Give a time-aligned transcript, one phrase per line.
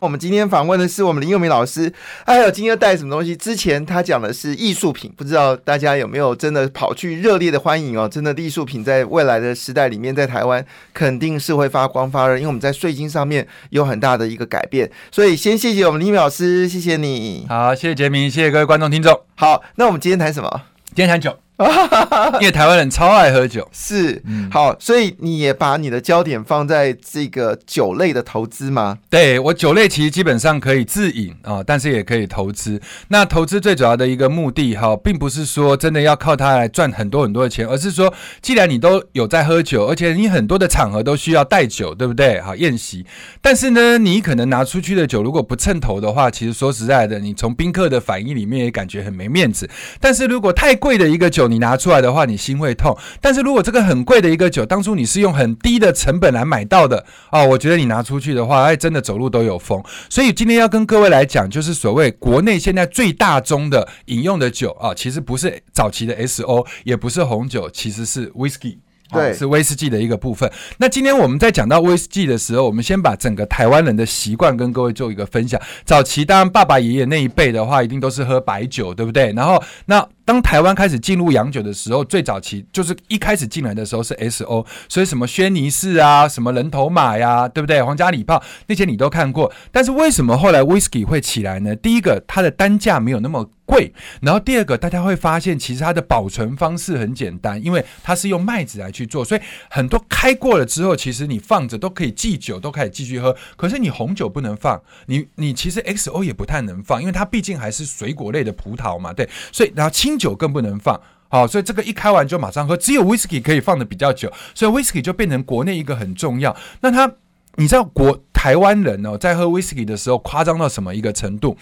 [0.00, 1.92] 我们今天访问的是我们林佑明老师，
[2.24, 3.36] 哎呦今天带什么东西？
[3.36, 8.08] 之前他讲的是艺术品，不知道大家有没有真的跑去热烈的欢迎哦？
[8.08, 10.64] 真的艺术品在未来的时代里面，在台湾
[10.94, 14.90] 肯定是会发光发热，因为我们在税金上面有很大的一个改变。
[15.12, 17.44] 所以先谢谢我们林佑明老师，谢谢你。
[17.46, 19.20] 好，谢谢杰明，谢谢各位观众听众。
[19.34, 20.62] 好，那我们今天谈什么？
[20.94, 21.49] 今天谈酒。
[22.40, 28.98] 因为台湾人超爱喝酒， 是好，所以你也把你的焦点放在这个酒类的投资吗？
[29.08, 32.80] 对我酒类其实基本上可以自饮啊，但是也可以投资。
[33.08, 42.40] 那投资最主要的一个目的哈，并不是说真的要靠它来赚很多很多的钱，而是说，既然你都有在喝酒，而且你很多的场合都需要带酒，对不对？
[42.40, 43.04] 好宴席，
[43.42, 49.68] 但是呢，你可能拿出去的酒如果不称头的话，其实说实在的，你从宾客的反应里面也感觉很没面子。
[50.00, 52.96] 但是如果太贵的一个酒，你拿出来的话，你心会痛。
[53.20, 59.82] 但是如果这个很贵的一个酒，当初你是用很低的成本来买到的哦，我觉得你拿出去的话，哎，真的走路都有风。
[60.08, 68.78] 所以今天要跟各位来讲，就是所谓国内现在最大宗的饮用的酒啊，其实不是早期的 S O，也不是红酒，其实是 Whisky。
[69.12, 70.48] 对，是威士忌的一个部分。
[70.78, 75.60] 那今天我们在讲到威士忌的时候，我们先把整个台湾人的习惯跟各位做一个分享。
[75.84, 79.32] 早期当然爸爸爷爷那一辈的话，一定都是喝白酒，对不对？
[79.32, 87.82] 然后那当台湾开始进入洋酒的时候，最早期就是一开始进来的时候是 S O，所以什么轩尼诗啊，什么人头马呀，对不对？
[87.82, 89.52] 皇家礼炮那些你都看过。
[89.72, 91.74] 但是为什么后来威士忌会起来呢？
[91.74, 93.92] 第一个，它的单价没有那么贵，
[94.22, 103.34] 然后第二个，大家会发现其实它的保存方式很简单，因为它是用麦子来去做，所以很多开过了之后，其实你放着都可以祭酒，都可以继续喝。
[103.56, 110.19] 可是你红酒不能放，你你其实 X O 也不太能放，因为它毕竟还是水果类的葡萄嘛，对，所以然后清。
[110.20, 116.54] 酒更不能放，好，所以这个一开完就马上喝，只有 whisky 可以放的比较久，所以 whisky 就变成国内一个很重要。
[116.82, 117.10] 那他，
[117.56, 121.56] 你知道国台湾人哦，在喝 whisky 的时候夸张到什么一个程度？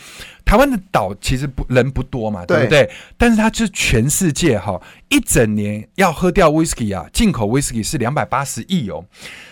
[0.44, 2.90] 台湾的岛其实不人不多嘛，对不对？
[3.16, 9.04] 但是它是全世界哈，一整年要喝掉 whisky 啊，进口 whisky 是两百八十亿哦。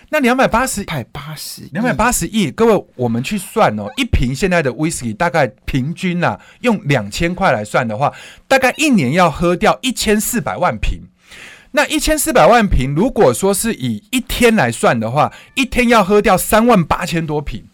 [0.08, 8.12] 那两百八十，百八十，两百八十亿，各位，我们去算哦，一瓶现在的威士忌大概平均呐，用两千块来算的话，
[8.46, 11.00] 大概一年要喝掉一千四百万瓶。
[11.72, 17.64] 那一千四百万瓶，如果说是以一天来算的话，一天要喝掉三万八千多瓶。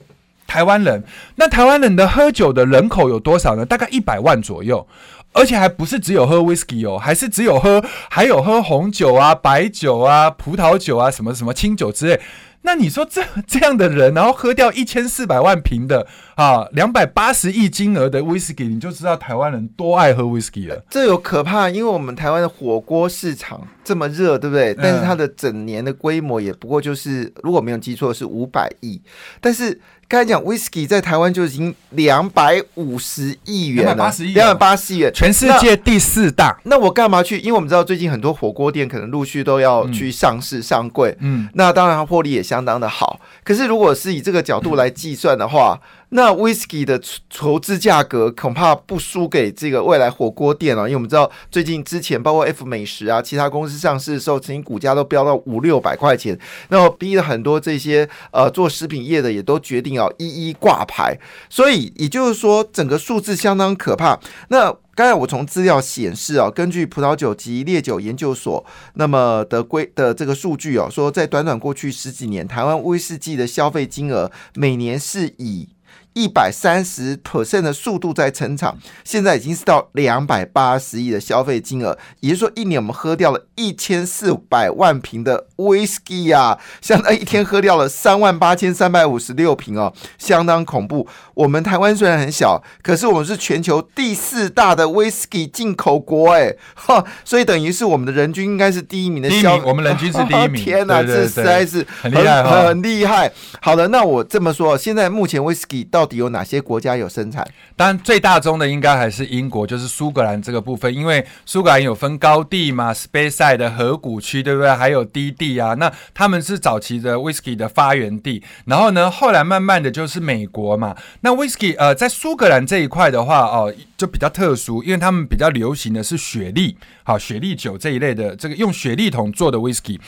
[0.47, 1.04] 台湾人，
[1.37, 3.64] 那台湾人的喝酒的人口有多少呢？
[3.64, 4.87] 大概一百万左右。
[5.32, 12.20] 而且还不是只有喝 whisky 哦，还是只有喝，还有喝红酒啊、白酒啊、葡萄酒啊、什么什么清酒之类。
[12.62, 16.06] 那你说这 这样的人，然后喝掉一千四百万瓶的
[16.36, 20.84] 啊，两百八十亿金额的 whisky，你就知道台湾人多爱喝 whisky 了。
[20.88, 24.74] 这有可怕，因为我们台湾的火锅市场这么热，对不对？
[24.74, 29.02] 但是它的整年的规模也不过就是，如果没有记错是五百亿，
[29.40, 29.80] 但是。
[30.08, 36.54] 刚才讲，whisky 在台湾就已经两百五十亿元了，两百八十亿，两百八十亿元，全世界第四大。
[36.64, 37.38] 那我干嘛去？
[37.38, 43.18] 因为我们知道最近很多火锅店可能陆续都要去上市上柜，嗯，那当然它获利也相当的好。
[43.42, 45.80] 可是如果是以这个角度来计算的话，
[46.10, 61.16] 那 whisky 的筹资价格恐怕不输给这个未来火锅店了，因为我们知道最近之前包括 F 美食啊，其他公司上市的时候，曾经股价都飙到五六百块钱，那么逼了很多这些呃做食品业的也都决定要一一挂牌，
[61.48, 64.20] 所以也就是说整个数字相当可怕。
[64.48, 68.64] 那刚才我从资料显示啊，根据葡萄酒及烈酒研究所
[68.94, 75.69] 那么的规的这个数据哦，说在短短过去十几年，台湾威士忌的消费金额每年是以
[76.14, 91.06] 一百三十 percent 的速度在成长，现在已经是到两百八十亿的消费金额，也就是说，一年我们喝掉了一千四百万瓶的 whisky 啊，相当一天喝掉了三万八千三百五十六瓶哦，相当恐怖。
[91.34, 99.28] 我们台湾虽然很小，可是我们是全球第四大的 whisky 进口国，哎，哈，所以等于是我们的人均应该是第一名的。
[99.28, 100.62] 第一名，我们人均是 第一名。
[100.62, 103.32] 天哪，这实在是很厉害，很厉害。
[103.60, 107.46] 好的，那我这么说，现在目前 whisky 到到底有哪些国家有生产？
[107.76, 114.75] 当然，最大宗的应该还是英国，就是苏格兰这个部分，因为苏格兰有分高地嘛，Speyside 的河谷区，对不对？
[114.75, 118.43] 还有低地啊，那他们是早期的 whisky 的发源地。
[118.64, 120.96] 然后呢，后来慢慢的就是美国嘛。
[121.20, 123.72] 那 whisky 呃，在苏格兰这一块的话哦，
[124.02, 130.00] 就比较特殊，因为他们比较流行的是雪莉，好雪莉酒这一类的，这个用雪莉桶做的 whisky。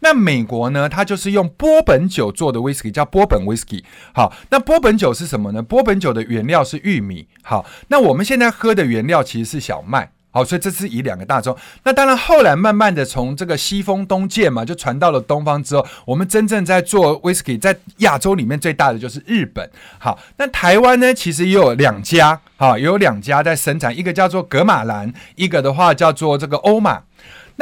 [0.00, 3.84] 那美国呢，它就是用波本酒做的 whisky，叫波本 whisky。
[4.14, 5.62] 好，那波本酒是什么呢？
[5.62, 7.28] 波本酒的原料是玉米。
[7.42, 10.12] 好，那我们现在喝的原料其实是小麦。
[10.32, 11.56] 好，所以这是以两个大洲。
[11.84, 19.70] 那当然，后来慢慢的从这个西风东渐嘛，就传到了东方之后，我们真正在做威士忌在亚洲里面最大的就是日本。
[19.98, 27.02] 好，那台湾呢，其实也有两家，好，有两家在生产，一个叫做格马兰，一个的话叫做这个欧马。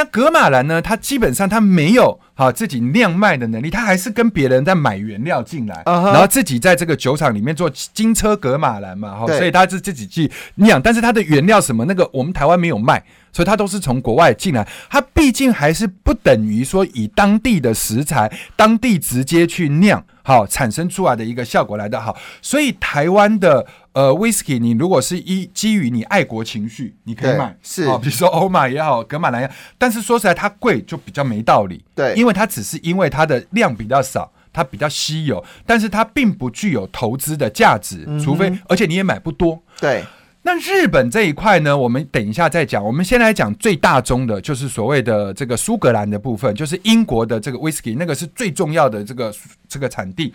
[0.00, 0.80] 那格马兰呢？
[0.80, 14.66] 它基本上它没有哈自己酿卖的能力，它还是跟别人在买原料进来，然后自己在这个酒厂里面做金车格马兰嘛，哈，所以它是自己去酿，但是它的原料什么那个我们台湾没有卖，所以它都是从国外进来。
[14.88, 22.16] 它毕竟还是不等于说以当地的食材、当地直接去酿，好产生出来的一个效果来的好。
[22.40, 23.66] 所以台湾的。
[23.92, 40.04] 呃，whisky，你如果是一基于你爱国情绪，你可以买，是比如说欧玛也好，格马兰也好，但是说实在，它贵就比较没道理，对，因为它只是因为它的量比较少，它比较稀有，但是它并不具有投资的价值，除非而且你也买不多，对。
[40.42, 49.34] 那日本这一块呢，我们等一下再讲，我们先来讲最大宗的，就是所谓的这个苏格兰的部分，就是英国的这个 whisky，那个是最重要的这个
[49.68, 50.32] 这个产地。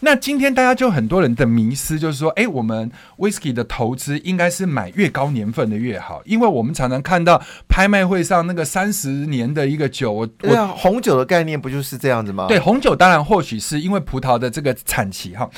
[0.00, 12.46] 那今天大家就很多人的迷思就是说，哎，我们 whisky 的投资应该是买越高年份的越好，因为我们常常看到拍卖会上那个三十年的一个酒，我我红酒的概念不就是这样子吗？
[12.48, 15.48] 对，红酒当然或许是因为葡萄的这个产期哈。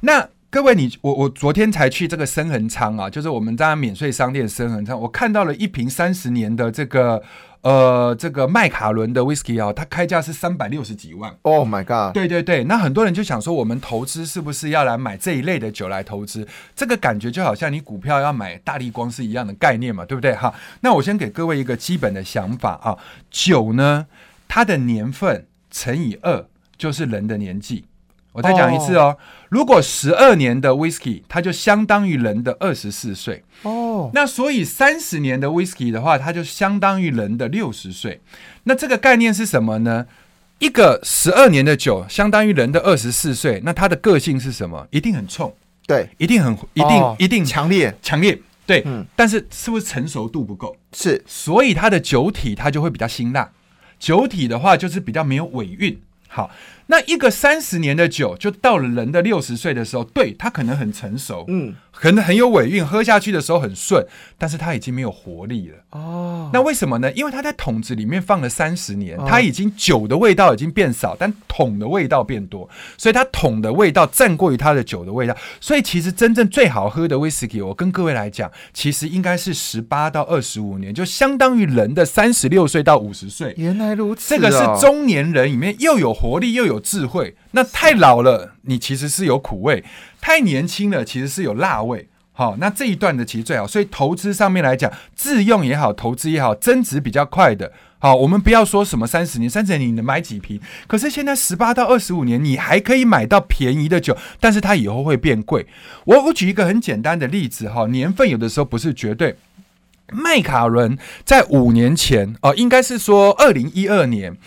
[0.00, 7.20] 那各位，你我我昨天才去这个深恒仓啊，就是我们家免税商店深恒仓，我看到了一瓶三十年的这个。
[7.62, 11.34] 呃，这个麦卡伦的 whisky 啊，它开价是三百六十几万。
[11.40, 12.12] Oh my god！
[12.12, 16.46] 对对对，那很多人就想说，我们投资是不是要来买这一类的酒来投资？
[16.76, 20.34] 这个感觉就好像你股票要买大力光是一样的概念嘛，对不对？
[20.34, 22.98] 哈，那我先给各位一个基本的想法啊，
[23.30, 24.08] 酒呢，
[24.46, 26.46] 它的年份乘以二
[26.76, 27.86] 就是人的年纪。
[28.34, 29.16] 我再讲一次哦，
[29.48, 34.10] 如果十二年的 whisky，它就相当于人的二十四岁哦。
[34.12, 38.20] 那所以三十年的 whisky 的话，它就相当于人的六十岁。
[38.64, 40.06] 那这个概念是什么呢？
[40.58, 44.84] 一个十二年的酒相当于人的二十四岁，那它的个性是什么？
[44.90, 45.54] 一定很冲，
[45.86, 48.36] 对，一定很一定一定强烈强烈，
[48.66, 49.06] 对，嗯。
[49.14, 50.74] 但是是不是成熟度不够？
[50.92, 53.48] 是，所以它的酒体它就会比较辛辣。
[54.00, 56.00] 酒体的话就是比较没有尾韵。
[56.34, 56.50] 好。
[56.86, 65.76] 那一个三十年的酒，就到了人的六十岁的时候，对他可能很成熟，嗯，可能很有尾韵，喝下去的时候很顺，但是他已经没有活力了。
[65.98, 67.10] 哦，那为什么呢？
[67.12, 75.34] 因为他在桶子里面放了三十年，他已经酒的味道已经变少，但桶的味道变多，所以它桶的味道占过于它的酒的味道。
[75.62, 83.54] 所以其实真正最好喝的威士忌，我跟各位来讲，其实应该是十八到二十五年，就相当于人的三十六岁到五十岁。
[83.56, 87.36] 原来如此，这个是中年人里面又有活力又有智慧。
[87.50, 89.82] 那太老了，你其实是有苦味；
[90.22, 92.08] 太年轻了，其实是有辣味。
[92.32, 97.70] 好，那这一段的其实最好，所以投资上面来讲，自用也好，投资也好，增值比较快的。
[97.98, 100.58] 好，我们不要说什么三十年，三十年你能买几瓶？
[100.86, 105.66] 可是现在十八到二十五年，你还可以买到便宜的酒，但是它以后会变贵。
[106.06, 109.36] 我我举一个很简单的例子哈，年份有的时候不是绝对。
[110.10, 114.38] 麦卡伦在五年前哦，应该是说二零一二年。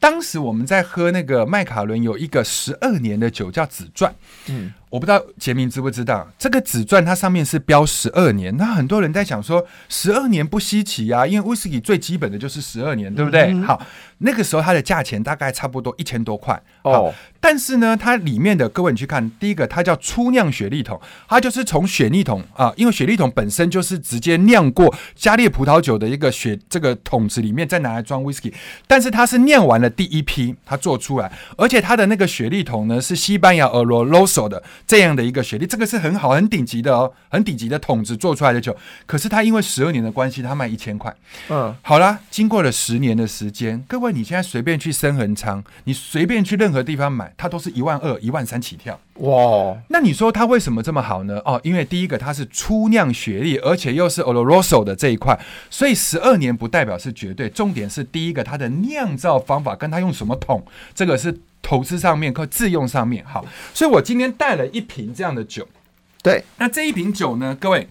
[0.00, 4.12] 当时我们在喝那个麦卡伦，有一个十二年的酒叫紫钻。
[4.48, 4.72] 嗯。
[4.90, 13.54] 我不知道杰明知不知道，这个紫钻它上面是标十二年，那很多人在想说十二年不稀奇啊，因为威士忌最基本的就是十二年，对不对？
[13.60, 13.80] 好，
[14.18, 17.14] 那个时候它的价钱大概差不多一千多块哦。
[17.38, 28.52] 但是呢，它里面的各位你去看，第一个它叫初酿雪莉桶，它就是从雪莉桶啊，因为雪莉桶本身就是直接酿过加烈葡萄酒的一个雪这个桶子里面再拿来装威士忌，
[28.88, 34.60] 但是它是酿完了第一批，它做出来，而且它的那个雪莉桶呢是西班牙俄罗罗索的。
[34.86, 38.76] 这样的一个学历，这个是很好、很顶级的哦，很顶级的桶子做出来的酒。
[39.06, 41.14] 可是它因为十二年的关系，它卖一千块。
[41.48, 48.98] 嗯，好啦，经过了十年的时间，各位你现在随便去深恒仓，你随便去任何地方买，它都是一万二、一万三起跳。
[49.14, 51.38] 哇，那你说它为什么这么好呢？
[51.44, 57.48] 哦，因为第一个它是初酿学历，而且又是 Oloroso 的这一块，所以十二年不代表是绝对。
[57.48, 61.38] 重点是第一个它的酿造方法跟它用什么桶，这个是。
[61.62, 65.66] 投资上面和自用上面好，所以我今天带了一瓶这样的酒。
[66.22, 67.88] 对，那这一瓶酒呢，各位，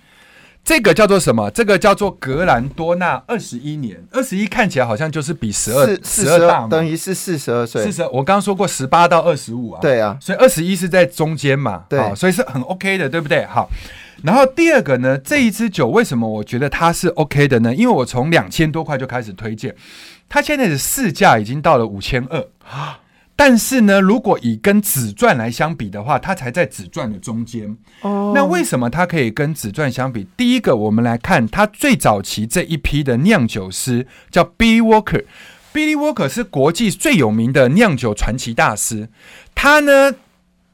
[0.64, 1.50] 这个叫做什么？
[1.50, 7.84] 这个叫做格兰多纳二十一年，二十一看起来好像就是比十二十二大，等于是四十二岁。
[7.86, 9.80] 四十，我刚刚说过十八到二十五啊。
[9.82, 11.86] 对啊，所以二十一是在中间嘛。
[11.90, 13.44] 对，所以是很 OK 的，对不对？
[13.46, 13.68] 好，
[14.24, 17.74] 然后第二个呢，这一支酒为什么我觉得它是 OK 的呢？
[17.74, 19.76] 因为我从两千多块就开始推荐。
[20.28, 23.00] 它现在的市价已经到了五千二啊。
[23.40, 27.78] 但是呢，如果以跟紫钻来相比的话，它才在紫钻的中间。
[28.02, 30.28] 哦，那为什么它可以跟紫钻相比？
[30.36, 35.24] 第一个，我们来看它最早期这一批的酿酒师叫 Billy Walker。
[35.74, 39.08] Billy Walker 是国际最有名的酿酒传奇大师。
[39.56, 40.14] 他呢，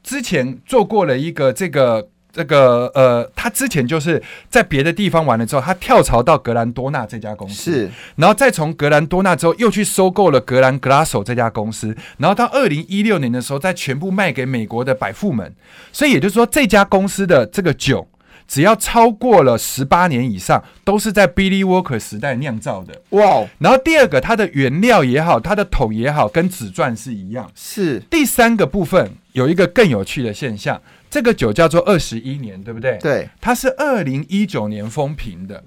[0.02, 2.08] 之前做过了一个这个。
[2.36, 15.54] 这个呃，他之前就是在别的地方玩了之后，他跳槽到格兰多纳这家公司，是，然后再从格兰多纳之后又去收购了格兰格拉索这家公司，然后到二零一六年的时候再全部卖给美国的百富们，
[15.90, 18.06] 所以也就是说这家公司的这个酒
[18.46, 23.00] 只要超过了十八年以上，都是在 Billy Walker 时代酿造的。
[23.10, 23.46] 哇！
[23.58, 27.50] 然后第二个，它的原料也好，它的桶也好，跟紫钻是一样。
[27.54, 27.98] 是。
[28.10, 30.80] 第三个部分有一个更有趣的现象。
[31.10, 32.98] 这个酒叫做二十一年，对不对？
[32.98, 35.64] 对，它是二零一九年封瓶的。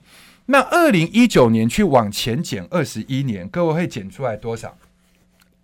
[0.48, 4.76] 那二零一九年去往前减二十一年，各位会减出来多少？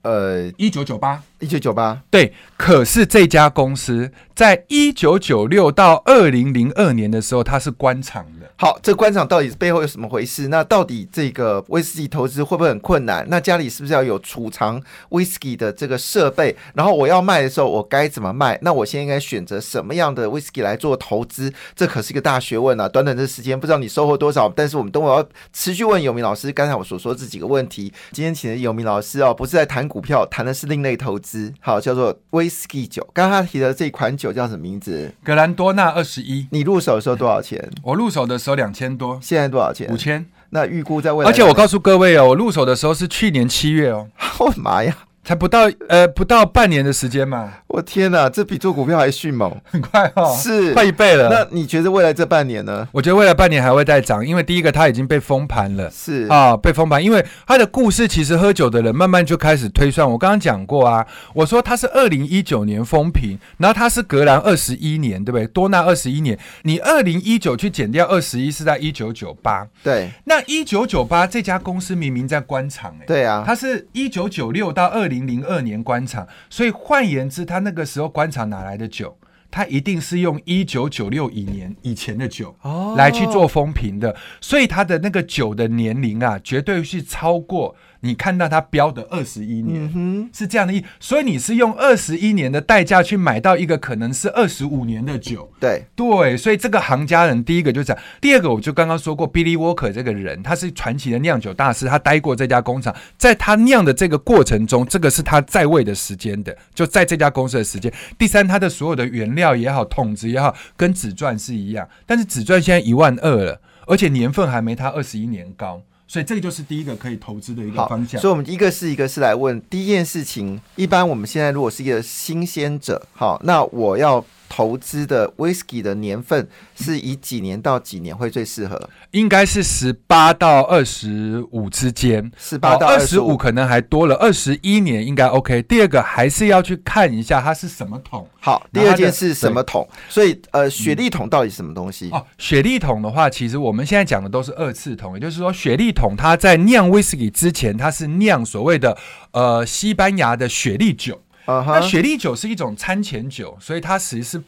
[0.03, 1.23] 呃，一九九八。
[1.39, 8.45] 一九九八对，可是这家公司在一九九六到二零零二年的时候，它是官场的。
[8.57, 10.49] 好，这官场到底背后有什么回事？
[10.49, 13.25] 那到底这个威士忌投资会不会很困难？
[13.29, 16.53] 那家里是不是要有储藏威士忌的这个设备？
[16.73, 18.33] 然后我要卖的时候，我该怎么？
[18.33, 18.59] 卖？
[18.61, 19.95] 那我现在应该选择什么？
[19.95, 21.53] 样的威士忌来做投资？
[21.73, 22.89] 这可是一个大学问啊！
[22.89, 24.49] 短短的时间，不知道你收获多少。
[24.49, 27.93] 但是我们等会要持续问有明老师，刚才我所说这几个问题。
[28.11, 31.53] 今天请的有明老师哦，不是在谈股票，谈的是另类投资。
[31.61, 33.05] 好，叫做威士忌酒。
[33.13, 35.13] 刚刚他提的这款酒叫什么名字？
[35.23, 36.47] 格兰多纳二十一。
[36.51, 37.69] 你入手的时候多少钱？
[37.83, 39.19] 我入手的时候两千多。
[39.21, 39.87] 现在多少钱？
[39.91, 40.25] 五千。
[40.51, 41.29] 那预估在未来？
[41.29, 44.07] 而且我告诉各位哦，我入手的时候是去年七月哦。
[44.39, 44.95] 我 的妈呀！
[45.25, 47.51] 才不到呃不到半年的时间嘛！
[47.67, 51.29] 我天哪，这比做股票还迅猛， 很快哦，是快一倍了。
[51.29, 52.87] 那你觉得未来这半年呢？
[52.91, 57.03] 我觉得未来半年还会再涨，因为第一个它已经被封盘了，是啊，被封盘。
[57.03, 60.09] 因为它的故事其实喝酒的人慢慢就开始推算。
[60.09, 65.47] 我刚刚讲过啊，我说它是二零一九年封瓶，然后它是格兰二十一年，对不对？
[65.47, 69.67] 多纳二十一年，你二零一九去减掉二十一，是在一九九八。
[69.83, 75.75] 对，那一九九八这家公司明明在官场哎，对啊，它是一九九六到二零零零二年。
[75.85, 79.15] 官场，所以换言之，他那个时候官场哪来的酒？
[79.51, 82.55] 他一定是用一九九六以年以前的酒
[82.97, 87.75] 来去做封瓶的，所以他的那个酒的年龄啊，绝对是超过。
[88.05, 107.91] 你看到它标的二十一年，是这样的意，所以你是用二十一年的代价去买到一个可能是二十五年的酒，对对，所以这个行家人第一个就讲，第二个我就刚刚说过，Billy Walker 这个人他是传奇的酿酒大师，他待过这家工厂，在他酿的这个过程中，这个是他在位的时间的，就在这家公司的时间。
[108.17, 115.81] 第三，他的所有的原料也好，桶子也好，跟紫钻是一样，但是紫钻现在一万二了，而且年份还没他二十一年高。
[116.07, 118.19] 所以这个就是第一个可以投资的一个方向。
[118.21, 120.59] 所以，我们一个是一个是来问第一件事情。
[120.75, 124.23] 一般我们现在如果是一个新鲜者，好，那我要。
[124.47, 128.89] 投资的 whisky 的年份是以几年到几年会最适合？
[129.11, 135.61] 应该是十八到二十五之间，十八到二十五可能还多了，二十一年应该 OK。
[135.63, 138.27] 第二个还是要去看一下它是什么桶。
[138.39, 139.87] 好，第二件是什么桶？
[140.09, 142.09] 所以呃，雪莉桶到底是什么东西？
[142.11, 148.97] 哦，雪莉桶的话，其实我们现在讲的都是二次桶，也就是说，雪莉桶它在酿 whisky 之前，它是酿所谓的
[149.31, 151.19] 呃西班牙的雪莉酒。
[151.45, 154.43] 那雪莉酒是一种餐前酒，所以它其实是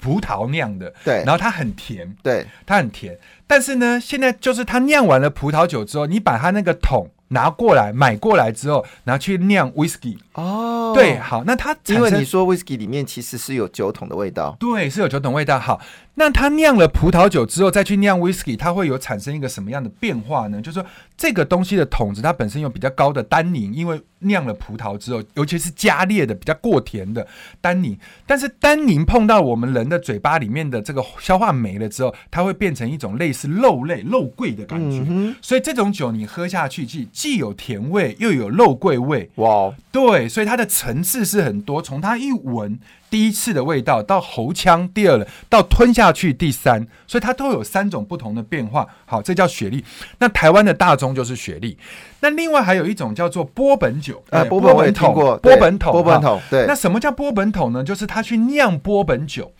[0.00, 3.18] 葡萄酿的，对，然后它很甜，对，它很甜。
[3.46, 10.18] 但是呢，现在就是它酿完了葡萄酒之后，你把它那个桶拿过来买过来之后，拿去酿 whisky。
[10.34, 15.58] 哦，对，好，那它因为你说 whisky 里面其实是有酒桶的味道，对，是有酒桶味道。
[15.58, 15.80] 好，
[16.14, 20.60] 那它酿了葡萄酒之后再去酿 whisky，它会有产生一个什么样的变化呢？
[20.60, 20.86] 就是说。
[21.16, 27.26] 这个东西的桶子，它本身有比较高的单宁，因为酿了葡萄之后，尤其是加烈的、比较过甜的
[27.60, 27.98] 单宁。
[28.26, 35.34] 但是单宁碰到我们人的嘴巴里面的这个消化酶了之后，它会变成一种类似肉类、肉桂的感觉。
[35.40, 39.30] 所以这种酒你喝下去，既既有甜味，又有肉桂味。
[39.36, 41.80] 哇，对，所以它的层次是很多。
[41.80, 42.78] 从它一闻。
[43.10, 48.86] 第一次的味道到喉腔，第二了到吞下去，第三，所以它都有三种不同的变化。
[49.06, 49.84] 好，这叫雪莉。
[50.18, 51.76] 那台湾的大宗就是雪莉。
[52.20, 56.40] 那另外还有一种叫做波本酒，呃，波本桶，波本桶，波本桶。
[56.50, 56.66] 对。
[56.66, 57.82] 那什么叫波本桶呢？
[57.84, 59.52] 就是他去酿波本酒。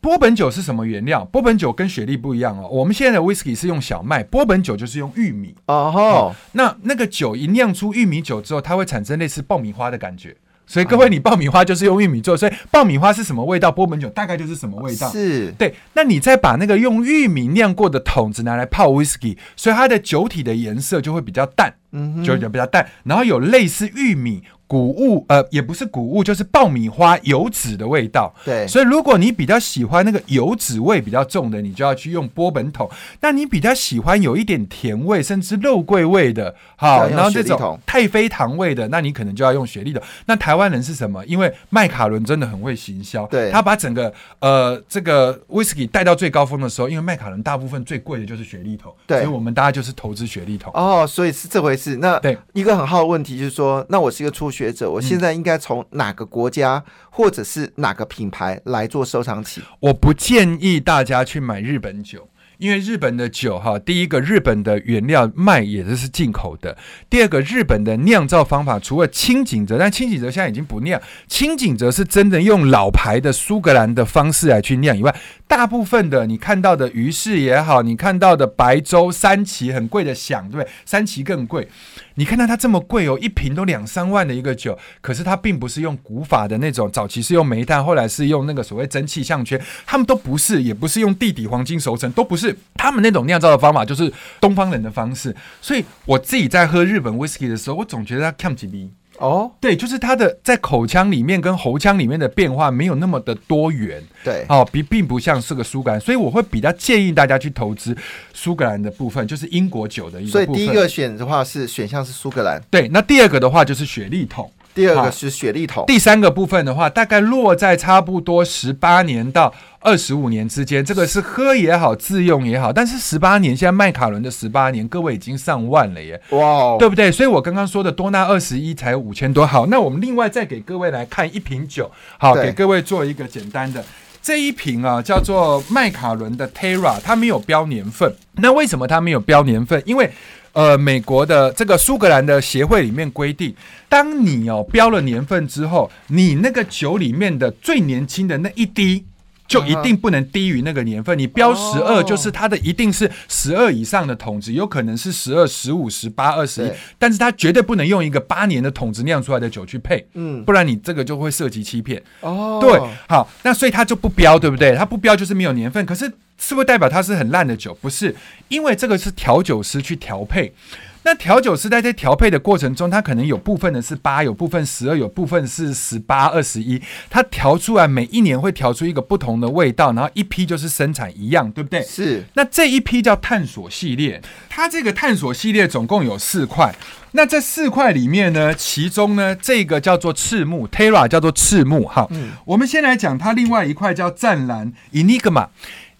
[0.00, 1.24] 波本酒是什么原料？
[1.24, 2.68] 波本酒跟雪莉不一样哦。
[2.70, 5.54] 我们现在的 whisky 是用小麦，波本酒就是用玉米。
[5.66, 6.34] 哦吼。
[6.52, 10.36] 那那个酒一酿出玉米酒之后，它会产生类似爆米花的感觉。
[10.66, 15.08] 所以各位，你爆米花就是用玉米做，所以爆米花是什么味道，波本酒大概就是什么味道。
[15.10, 24.42] 是对，那你再把那个用玉米酿过的桶子拿来泡 whisky，所以它的酒体的颜色就会比较淡，嗯，就比较淡，然后有类似玉米。
[24.68, 28.34] 谷物呃，也不是谷物，就是爆米花油脂的味道。
[28.44, 32.90] 对，所以如果你比较喜欢那个油脂味比较重的，你就要去用波本桶。
[33.20, 40.02] 那你比较喜欢有一点甜味，甚至肉桂味的，好，然后这种太妃糖味的，那你可能就要用雪莉桶。
[40.24, 41.24] 那台湾人是什么？
[41.26, 50.72] 因为麦卡伦真的很会行销，对，他把整个呃这个威士忌带到最高峰的时候，因为麦卡伦大部分最贵的就是雪莉桶，对，所以我们大家就是投资雪莉桶。
[50.74, 51.94] 哦，所以是这回事。
[51.98, 54.50] 那对一个很好的问题就是说，那我是一个初。
[54.56, 59.60] 学者，我现在应该从哪个国家或者是哪个品牌来做收藏起？
[59.80, 62.28] 我不建议大家去买日本酒。
[62.58, 66.74] 因为日本的酒哈，第一个日本的原料卖也是是进口的，
[67.10, 70.98] 第二个日本的酿造方法除了清井泽，但清井泽现在已经不酿，
[71.28, 75.14] 清井泽是真的用老牌的苏格兰的方式来去酿以外，
[75.46, 80.70] 大部分的你看到的鱼市也好，你看到的白州三旗很贵的响，对不对？
[80.86, 81.68] 三旗更贵，
[82.16, 92.56] 你看到它这么贵哦，一瓶都两三万的一个酒，可是它并不是用古法的那种，早期是用煤炭，后来是用那个所谓蒸汽项圈，他们都不是，也不是用地底黄金熟成，都不是。
[92.74, 95.34] 他们那种酿造的方法，就是东方人的方式。
[95.60, 104.02] 所以我自己在喝日本 whisky 的时候，我总觉得它看不起你哦，对，就是它的在口腔里面跟喉腔里面的变化没有那么的多元。
[104.22, 107.96] 对，哦，并并不像是个苏格兰，所以我会比较建议大家去投资
[108.32, 110.30] 苏格兰的部分，就是英国酒的一个。
[110.30, 112.60] 所以第一个选的话是选项是苏格兰。
[112.70, 114.50] 对，那第二个的话就是雪莉桶。
[114.76, 120.84] 第二个是雪莉桶，第三个部分的话，大概落在差不多十八年到二十五年之间。
[120.84, 122.70] 这个是喝也好，自用也好。
[122.70, 126.20] 但是十八年，现在麦卡伦的十八年，各位已经上万了耶！
[126.28, 127.10] 哇，对不对？
[127.10, 129.46] 所以我刚刚说的多纳二十一才五千多。
[129.46, 133.82] 好，那我们另外再给各位来看一瓶酒，好，给各位做一个简单的
[134.20, 138.14] 这一瓶啊，叫做麦卡伦的 Terra，它没有标年份。
[138.34, 139.82] 那为什么它没有标年份？
[139.86, 140.12] 因为
[140.56, 143.54] 呃，美国的这个苏格兰的协会里面规定，
[143.90, 149.04] 当你哦标了年份之后，你那个酒里面的最年轻的那一滴，
[149.46, 151.18] 就一定不能低于那个年份。
[151.18, 162.02] 你标十二，就是它的一定是十二以上的桶子，有可能是十二、十五、十八、二十一，但是它绝对不能用一个八年的桶子酿出来的酒去配，嗯，不然你这个就会涉及欺骗。
[162.22, 164.74] 哦，对，好，那所以它就不标，对不对？
[164.74, 166.10] 它不标就是没有年份，可是。
[166.38, 167.74] 是不是代表它是很烂的酒？
[167.80, 168.14] 不是，
[168.48, 170.54] 因为这个是调酒师去调配。
[171.02, 176.82] 那调酒师在这调配的过程中，他可能有部分的是八，有部分十二，有部分是十八、二十一。
[177.08, 181.80] 他调出来每一年会调出一个不同的味道，然后一批就是生产一样，对不对？
[181.82, 182.24] 是。
[182.34, 186.74] 那这一批叫探索系列，它这个探索系列总共有四块。
[187.12, 192.08] 那这四块里面呢，其中呢这个叫做赤木 Terra，叫做赤木哈。
[192.10, 192.32] 嗯。
[192.44, 195.46] 我们先来讲它另外一块叫湛蓝 Enigma。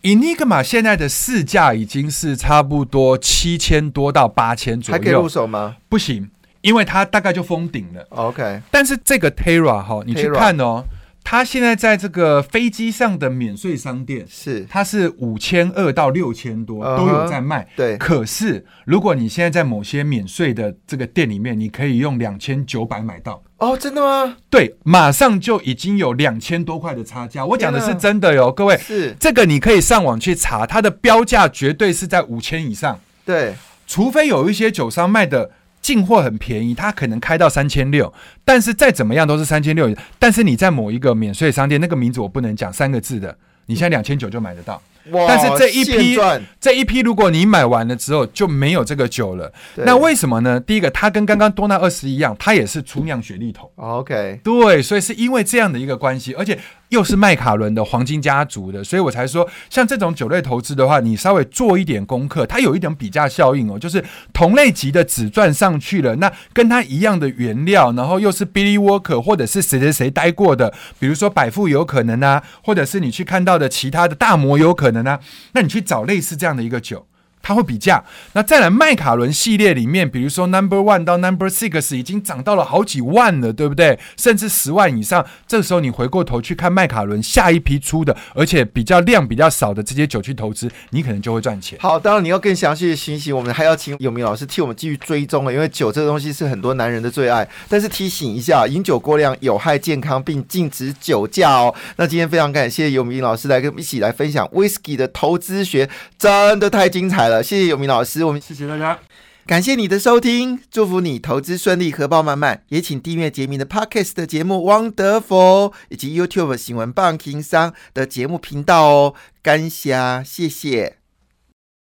[0.06, 5.78] Enigma 现在的市价已经是差不多七千多到八千左右，还可以入手吗？
[5.88, 8.06] 不行，因为它大概就封顶了。
[8.10, 10.84] OK，但是这个 Terra 哈，你去看哦，
[11.28, 17.66] 它现在在这个飞机上的免税商店是，它是五千二到六千多都有在卖。
[17.74, 23.42] 对，可是如果你现在在某些免税的这个店里面，你可以用两千九百买到。
[23.56, 24.36] 哦，真的吗？
[24.48, 27.44] 对，马上就已经有两千多块的差价。
[27.44, 33.00] 我讲的是真的哟，各位，是这个你可以上网去查，它的标价绝对是在五千以上。
[33.24, 35.50] 对，除非有一些酒商卖的
[35.86, 38.12] 进货很便宜，它可能开到三千六，
[38.44, 39.88] 但是再怎么样都是三千六。
[40.18, 44.82] 但是你在某一个免税商店，那个名字我不能讲三个字的，你现在两千九就买得到。
[45.12, 46.18] 但是这一批
[46.60, 50.58] 这一批，如果你买完了之后就没有这个酒了，那为什么呢？
[50.58, 53.70] 第一个，它跟刚刚多纳二十一样，它也是出酿雪莉桶。
[53.76, 56.58] OK，对，所以是因为这样的一个关系，而且。
[56.90, 75.20] 又是麦卡伦的黄金家族的，所以我才说，像这种酒类投资的话，你稍微做一点功课，它有一点比价效应哦，就是同类级的只赚上去了，那跟它一样的原料，然后又是 Billy Walker 或者是谁谁谁待过的，比如说百富有可能啊，或者是你去看到的其他的大摩有可能那，
[75.52, 77.06] 那你去找类似这样的一个酒。
[77.46, 84.00] 它会比价，那再来麦卡伦系列里面，比如说 Number One 到 Number Six 已经涨到了好几万了，对不对？
[84.16, 85.24] 甚至十万以上。
[85.46, 91.78] 这时候你回过头去看麦卡伦下一批出的，而且比较量比较少的这些酒去投资，你可能就会赚钱。
[91.80, 97.48] 好，当然你要更详细的信息，我们还要请有明老师替我们继续追踪了，因为酒这个东西是很多男人的最爱。
[97.68, 101.72] 但是提醒一下，饮酒过量有害健康，并禁止酒驾哦。
[101.94, 107.35] 那今天非常感谢有明老师来跟我们一起来分享 Whisky 的投资学，真的太精彩了。
[107.42, 108.98] 谢谢永明老师，我们谢谢大家。
[109.46, 112.62] 感谢你的收听，祝福你投资顺利，荷包满满。
[112.68, 114.56] 也请订阅杰明的 Podcast 的节目
[114.92, 119.14] 《Wonderful》，以及 YouTube 新闻棒情商的节目频道哦。
[119.42, 121.05] 感谢，谢谢。